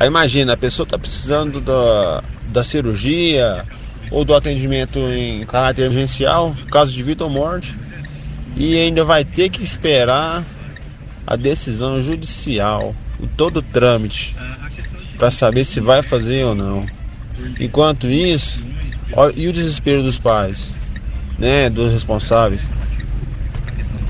[0.00, 3.64] Aí imagina, a pessoa está precisando da, da cirurgia
[4.10, 7.76] ou do atendimento em caráter emergencial, caso de vida ou morte,
[8.56, 10.44] e ainda vai ter que esperar
[11.26, 12.94] a decisão judicial,
[13.36, 14.34] todo o trâmite,
[15.18, 16.86] para saber se vai fazer ou não.
[17.60, 18.60] Enquanto isso,
[19.12, 20.72] ó, e o desespero dos pais,
[21.38, 22.62] né, dos responsáveis,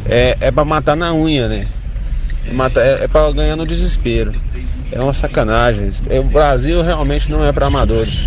[0.07, 1.67] é, é para matar na unha, né?
[2.77, 4.35] É, é para ganhar no desespero.
[4.91, 5.91] É uma sacanagem.
[6.21, 8.27] O Brasil realmente não é para amadores.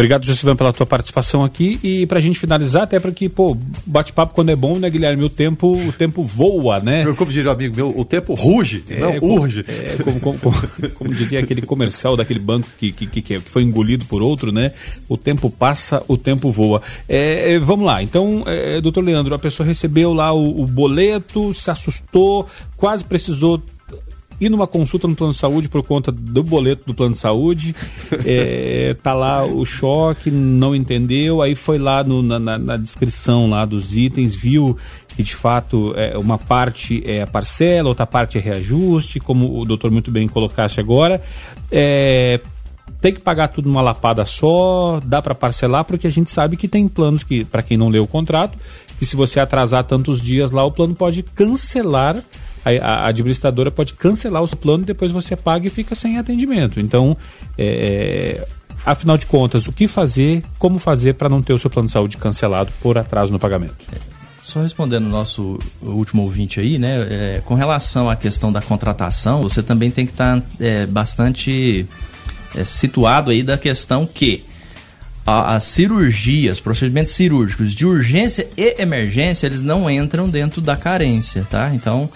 [0.00, 1.78] Obrigado, Josivan, pela tua participação aqui.
[1.82, 5.22] E pra gente finalizar, até porque, pô, bate-papo quando é bom, né, Guilherme?
[5.22, 7.04] O tempo, o tempo voa, né?
[7.18, 9.62] Como diria o amigo meu, o tempo ruge, é, não como, urge.
[9.68, 10.56] É, como, como, como,
[10.96, 14.72] como, diria aquele comercial daquele banco que, que, que, que, foi engolido por outro, né?
[15.06, 16.80] O tempo passa, o tempo voa.
[17.06, 21.52] É, é vamos lá, então, é, doutor Leandro, a pessoa recebeu lá o, o boleto,
[21.52, 23.62] se assustou, quase precisou
[24.40, 27.74] ir numa consulta no plano de saúde por conta do boleto do plano de saúde,
[28.24, 33.64] é, tá lá o choque, não entendeu, aí foi lá no, na, na, descrição lá
[33.66, 34.76] dos itens, viu
[35.08, 39.90] que de fato é, uma parte é parcela, outra parte é reajuste, como o doutor
[39.90, 41.20] muito bem colocaste agora.
[41.70, 42.40] É,
[43.00, 46.68] tem que pagar tudo numa lapada só, dá para parcelar, porque a gente sabe que
[46.68, 48.58] tem planos que, para quem não leu o contrato,
[48.98, 52.22] que se você atrasar tantos dias lá, o plano pode cancelar
[52.64, 56.80] a, a, administradora pode cancelar o seu plano depois você paga e fica sem atendimento.
[56.80, 57.16] Então,
[57.56, 58.48] é, é
[58.84, 61.92] afinal de contas, o que fazer, como fazer para não ter o seu plano de
[61.92, 63.74] saúde cancelado por atraso no pagamento?
[64.40, 67.06] Só respondendo o nosso último ouvinte aí, né?
[67.10, 71.86] É, com relação à questão da contratação, você também tem que estar tá, é, bastante
[72.56, 74.44] é, situado aí da questão que
[75.26, 81.70] as cirurgias, procedimentos cirúrgicos de urgência e emergência, eles não entram dentro da carência, tá?
[81.72, 82.10] Então,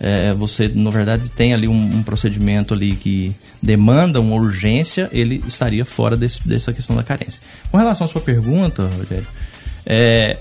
[0.00, 5.44] é, você, na verdade, tem ali um, um, procedimento ali que demanda uma urgência, ele
[5.46, 7.42] estaria fora desse, dessa questão da carência.
[7.70, 9.26] Com relação à sua pergunta, Rogério,
[9.84, 10.38] é,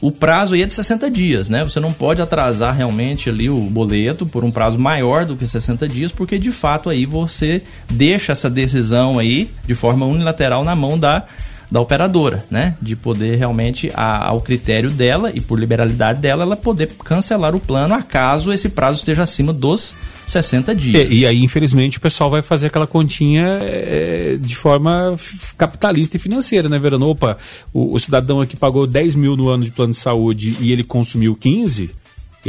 [0.00, 1.62] o prazo aí é de 60 dias, né?
[1.62, 5.88] Você não pode atrasar realmente ali o boleto por um prazo maior do que 60
[5.88, 10.98] dias, porque de fato aí você deixa essa decisão aí de forma unilateral na mão
[10.98, 11.24] da
[11.70, 12.76] da operadora, né?
[12.80, 17.60] De poder realmente, a, ao critério dela e por liberalidade dela, ela poder cancelar o
[17.60, 19.94] plano acaso esse prazo esteja acima dos
[20.26, 21.10] 60 dias.
[21.10, 25.16] É, e aí, infelizmente, o pessoal vai fazer aquela continha é, de forma
[25.56, 27.08] capitalista e financeira, né, Verano?
[27.08, 27.36] Opa,
[27.72, 30.84] o, o cidadão aqui pagou 10 mil no ano de plano de saúde e ele
[30.84, 31.90] consumiu 15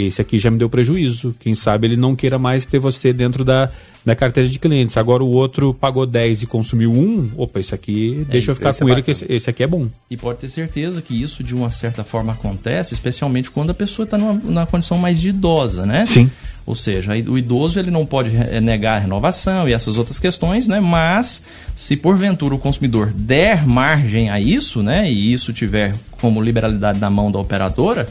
[0.08, 1.36] esse aqui já me deu prejuízo.
[1.40, 3.70] Quem sabe ele não queira mais ter você dentro da,
[4.06, 4.98] da carteira de clientes.
[4.98, 8.74] Agora o outro pagou 10 e consumiu um, opa, esse aqui, é, deixa eu ficar
[8.74, 9.88] com é ele, que esse, esse, aqui é bom.
[10.10, 14.04] E pode ter certeza que isso, de uma certa forma, acontece, especialmente quando a pessoa
[14.06, 16.06] está na condição mais de idosa, né?
[16.06, 16.30] Sim.
[16.66, 20.68] Ou seja, o idoso ele não pode eh, negar a renovação e essas outras questões,
[20.68, 20.80] né?
[20.80, 21.44] Mas
[21.76, 25.12] se porventura o consumidor der margem a isso, né?
[25.12, 28.08] E isso tiver como liberalidade na mão da operadora,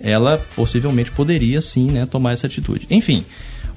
[0.00, 2.86] ela possivelmente poderia sim, né, tomar essa atitude.
[2.90, 3.24] Enfim,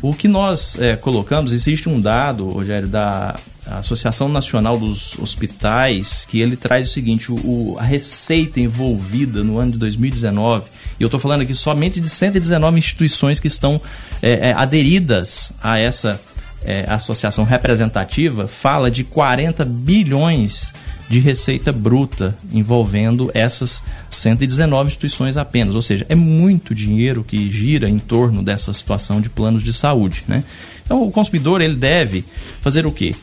[0.02, 6.42] o que nós é, colocamos, existe um dado, Rogério, da Associação Nacional dos Hospitais, que
[6.42, 10.66] ele traz o seguinte: o, a receita envolvida no ano de 2019
[11.00, 13.82] e eu estou falando aqui somente de 119 instituições que estão
[14.22, 16.22] é, é, aderidas a essa
[16.66, 20.74] é, associação representativa, fala de 40 bilhões
[21.10, 25.76] de receita bruta envolvendo essas 119 instituições apenas.
[25.76, 30.24] Ou seja, é muito dinheiro que gira em torno dessa situação de planos de saúde.
[30.28, 30.44] Né?
[30.84, 32.26] Então, o consumidor ele deve
[32.62, 33.16] fazer o quê?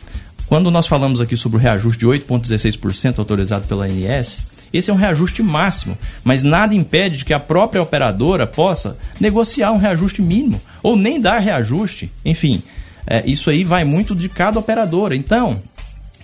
[0.47, 4.41] Quando nós falamos aqui sobre o reajuste de 8,16% autorizado pela ANS,
[4.73, 9.73] esse é um reajuste máximo, mas nada impede de que a própria operadora possa negociar
[9.73, 12.11] um reajuste mínimo ou nem dar reajuste.
[12.25, 12.63] Enfim,
[13.07, 15.17] é, isso aí vai muito de cada operadora.
[15.17, 15.61] Então,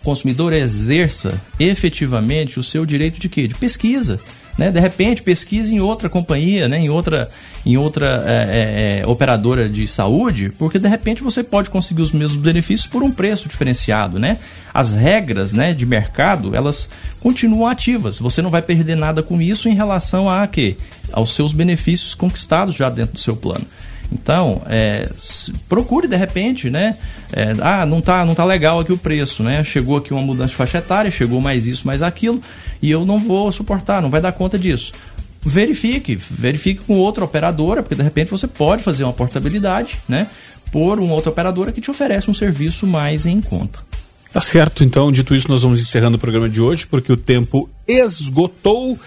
[0.01, 3.49] o consumidor exerça efetivamente o seu direito de quê?
[3.49, 4.21] De pesquisa.
[4.57, 4.71] Né?
[4.71, 6.79] De repente, pesquise em outra companhia, né?
[6.79, 7.29] em outra,
[7.65, 12.11] em outra é, é, é, operadora de saúde, porque de repente você pode conseguir os
[12.11, 14.19] mesmos benefícios por um preço diferenciado.
[14.19, 14.39] Né?
[14.73, 16.89] As regras né, de mercado, elas
[17.21, 18.19] continuam ativas.
[18.19, 20.77] Você não vai perder nada com isso em relação a quê?
[21.13, 23.65] aos seus benefícios conquistados já dentro do seu plano.
[24.13, 25.09] Então, é,
[25.69, 26.97] procure de repente, né?
[27.33, 29.65] É, ah, não tá, não tá legal aqui o preço, né?
[29.65, 32.41] Chegou aqui uma mudança de faixa etária, chegou mais isso, mais aquilo,
[32.81, 34.93] e eu não vou suportar, não vai dar conta disso.
[35.43, 40.29] Verifique, verifique com outra operadora, porque de repente você pode fazer uma portabilidade, né?
[40.71, 43.81] Por uma outra operadora que te oferece um serviço mais em conta.
[44.33, 47.71] Tá certo, então, dito isso, nós vamos encerrando o programa de hoje, porque o tempo
[47.89, 48.99] esgotou.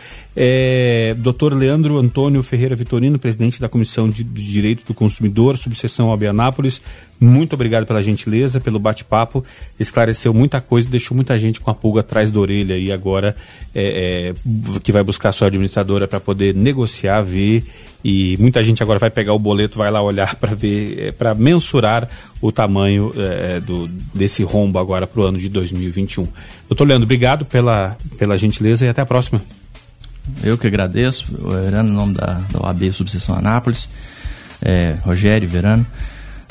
[0.42, 1.54] É, Dr.
[1.54, 6.82] Leandro Antônio Ferreira Vitorino, presidente da Comissão de, Direito do Consumidor, subseção Albianápolis,
[7.20, 9.44] muito obrigado pela gentileza, pelo bate-papo,
[9.78, 13.36] esclareceu muita coisa, deixou muita gente com a pulga atrás da orelha e agora
[13.76, 17.66] é, é, que vai buscar a sua administradora para poder negociar, ver
[18.02, 21.36] e muita gente agora vai pegar o boleto, vai lá olhar para ver, é, para
[21.36, 22.08] mensurar
[22.40, 26.26] o tamanho é, do, desse rombo agora para o ano de 2021.
[26.70, 29.42] Doutor Leandro, obrigado pela, pela gentileza e até a próxima.
[30.44, 31.26] Eu que agradeço,
[31.62, 33.90] Verano, em nome da, da OAB Subseção Anápolis,
[34.62, 35.86] é, Rogério Verano.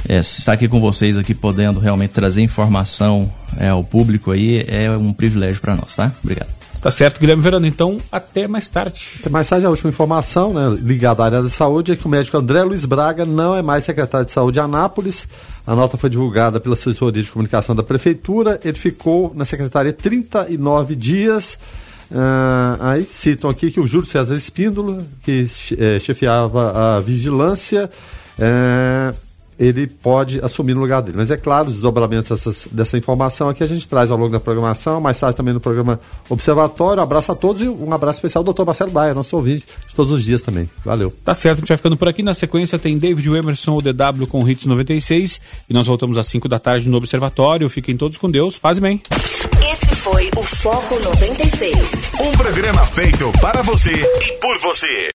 [0.08, 4.90] É, estar aqui com vocês aqui podendo realmente trazer informação é, ao público aí é
[4.90, 6.12] um privilégio para nós, tá?
[6.22, 6.58] Obrigado.
[6.80, 7.66] Tá certo, Guilherme Verano.
[7.66, 9.04] Então, até mais tarde.
[9.18, 12.08] Até mais tarde, a última informação, né, ligada à área da saúde, é que o
[12.08, 15.26] médico André Luiz Braga não é mais secretário de saúde de Anápolis.
[15.66, 18.60] A nota foi divulgada pela assessoria de comunicação da prefeitura.
[18.64, 21.58] Ele ficou na secretaria 39 dias.
[22.10, 25.46] Uh, aí citam aqui que o Júlio César Espíndola, que
[25.78, 27.90] é, chefiava a vigilância,
[28.38, 29.12] é,
[29.58, 31.18] ele pode assumir no lugar dele.
[31.18, 34.38] Mas é claro, os desdobramentos dessas, dessa informação aqui a gente traz ao longo da
[34.38, 35.98] programação, mais tarde também no programa
[36.28, 37.02] Observatório.
[37.02, 40.12] Abraço a todos e um abraço especial ao doutor Marcelo Daia, nosso ouvinte de todos
[40.12, 40.70] os dias também.
[40.84, 41.12] Valeu.
[41.24, 42.22] Tá certo, a gente vai ficando por aqui.
[42.22, 46.48] Na sequência tem David Emerson, o DW com Hits 96 e nós voltamos às 5
[46.48, 47.68] da tarde no Observatório.
[47.68, 48.58] Fiquem todos com Deus.
[48.58, 49.02] Paz e bem.
[50.10, 52.14] Foi o Foco 96.
[52.20, 55.06] Um programa feito para você e por você.